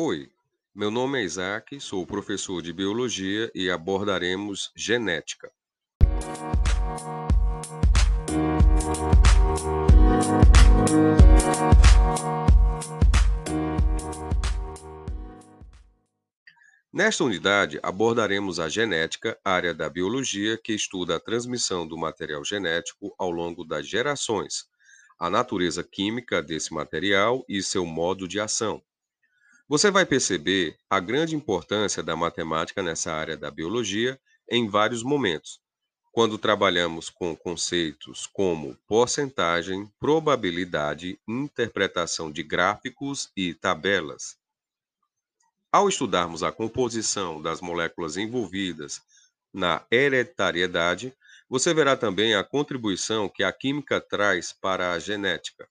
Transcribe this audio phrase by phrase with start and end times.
[0.00, 0.30] Oi,
[0.72, 5.50] meu nome é Isaac, sou professor de biologia e abordaremos genética.
[16.92, 23.12] Nesta unidade, abordaremos a genética, área da biologia que estuda a transmissão do material genético
[23.18, 24.68] ao longo das gerações,
[25.18, 28.80] a natureza química desse material e seu modo de ação.
[29.68, 34.18] Você vai perceber a grande importância da matemática nessa área da biologia
[34.50, 35.60] em vários momentos,
[36.10, 44.38] quando trabalhamos com conceitos como porcentagem, probabilidade, interpretação de gráficos e tabelas.
[45.70, 49.02] Ao estudarmos a composição das moléculas envolvidas
[49.52, 51.14] na hereditariedade,
[51.46, 55.68] você verá também a contribuição que a química traz para a genética.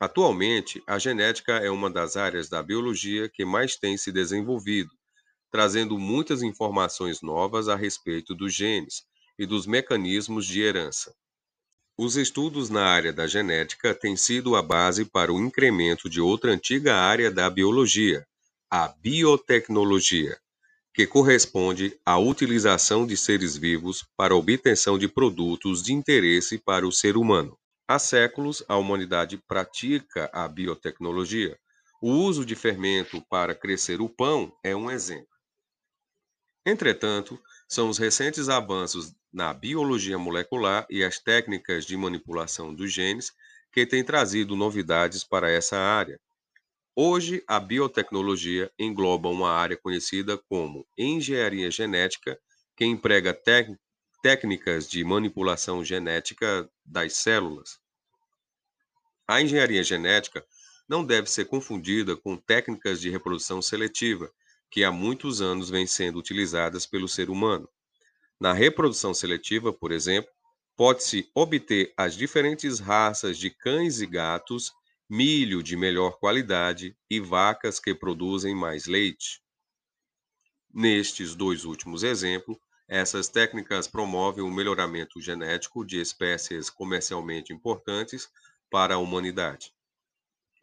[0.00, 4.90] Atualmente, a genética é uma das áreas da biologia que mais tem se desenvolvido,
[5.50, 9.02] trazendo muitas informações novas a respeito dos genes
[9.36, 11.12] e dos mecanismos de herança.
[11.96, 16.52] Os estudos na área da genética têm sido a base para o incremento de outra
[16.52, 18.24] antiga área da biologia,
[18.70, 20.38] a biotecnologia,
[20.94, 26.86] que corresponde à utilização de seres vivos para a obtenção de produtos de interesse para
[26.86, 27.57] o ser humano.
[27.90, 31.58] Há séculos, a humanidade pratica a biotecnologia.
[32.02, 35.26] O uso de fermento para crescer o pão é um exemplo.
[36.66, 43.32] Entretanto, são os recentes avanços na biologia molecular e as técnicas de manipulação dos genes
[43.72, 46.20] que têm trazido novidades para essa área.
[46.94, 52.38] Hoje, a biotecnologia engloba uma área conhecida como engenharia genética,
[52.76, 53.32] que emprega
[54.22, 57.78] técnicas de manipulação genética das células.
[59.26, 60.44] A engenharia genética
[60.88, 64.32] não deve ser confundida com técnicas de reprodução seletiva,
[64.70, 67.68] que há muitos anos vêm sendo utilizadas pelo ser humano.
[68.40, 70.30] Na reprodução seletiva, por exemplo,
[70.76, 74.72] pode-se obter as diferentes raças de cães e gatos
[75.08, 79.42] milho de melhor qualidade e vacas que produzem mais leite.
[80.72, 88.30] Nestes dois últimos exemplos, essas técnicas promovem o melhoramento genético de espécies comercialmente importantes
[88.70, 89.74] para a humanidade.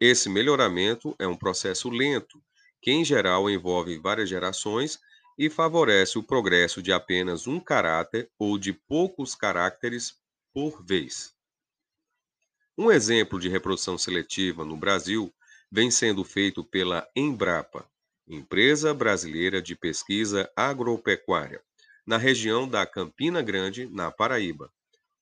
[0.00, 2.42] Esse melhoramento é um processo lento,
[2.82, 5.00] que em geral envolve várias gerações
[5.38, 10.18] e favorece o progresso de apenas um caráter ou de poucos caracteres
[10.52, 11.34] por vez.
[12.76, 15.32] Um exemplo de reprodução seletiva no Brasil
[15.70, 17.88] vem sendo feito pela Embrapa,
[18.28, 21.62] Empresa Brasileira de Pesquisa Agropecuária,
[22.06, 24.72] na região da Campina Grande, na Paraíba.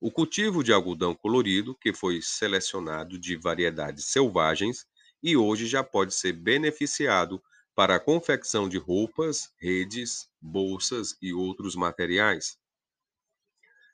[0.00, 4.84] O cultivo de algodão colorido, que foi selecionado de variedades selvagens
[5.22, 7.42] e hoje já pode ser beneficiado
[7.74, 12.58] para a confecção de roupas, redes, bolsas e outros materiais.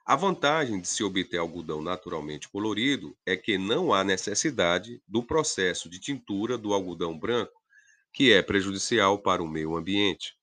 [0.05, 5.89] A vantagem de se obter algodão naturalmente colorido é que não há necessidade do processo
[5.89, 7.53] de tintura do algodão branco,
[8.12, 10.40] que é prejudicial para o meio ambiente.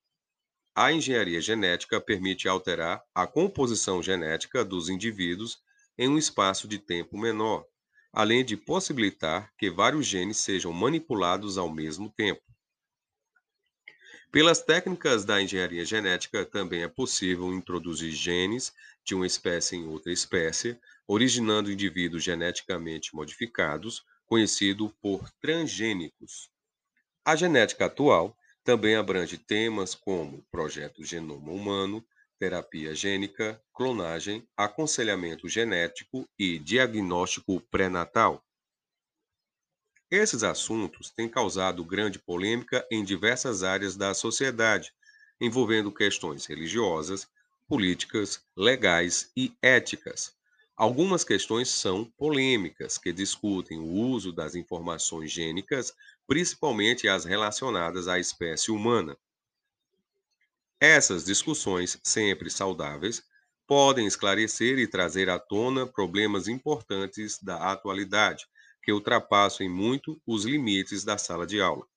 [0.79, 5.57] A engenharia genética permite alterar a composição genética dos indivíduos
[5.97, 7.65] em um espaço de tempo menor,
[8.13, 12.43] além de possibilitar que vários genes sejam manipulados ao mesmo tempo.
[14.31, 18.71] Pelas técnicas da engenharia genética, também é possível introduzir genes
[19.03, 26.51] de uma espécie em outra espécie, originando indivíduos geneticamente modificados, conhecido por transgênicos.
[27.25, 28.36] A genética atual
[28.67, 32.05] também abrange temas como projeto Genoma Humano,
[32.37, 38.45] terapia gênica, clonagem, aconselhamento genético e diagnóstico pré-natal.
[40.11, 44.91] Esses assuntos têm causado grande polêmica em diversas áreas da sociedade,
[45.39, 47.25] envolvendo questões religiosas,
[47.69, 50.36] políticas, legais e éticas.
[50.77, 55.91] Algumas questões são polêmicas, que discutem o uso das informações gênicas,
[56.27, 59.17] principalmente as relacionadas à espécie humana.
[60.79, 63.23] Essas discussões, sempre saudáveis,
[63.65, 68.45] podem esclarecer e trazer à tona problemas importantes da atualidade,
[68.83, 71.87] que ultrapassam em muito os limites da sala de aula.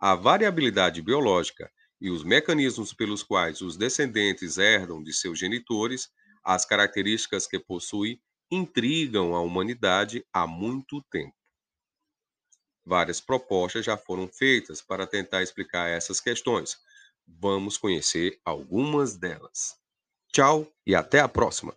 [0.00, 1.70] A variabilidade biológica
[2.00, 6.08] e os mecanismos pelos quais os descendentes herdam de seus genitores
[6.46, 11.34] as características que possuem intrigam a humanidade há muito tempo.
[12.84, 16.76] Várias propostas já foram feitas para tentar explicar essas questões.
[17.26, 19.74] Vamos conhecer algumas delas.
[20.32, 21.76] Tchau e até a próxima!